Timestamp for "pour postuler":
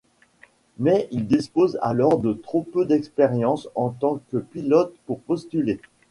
5.05-5.79